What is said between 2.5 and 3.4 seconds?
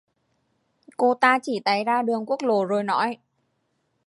rồi nói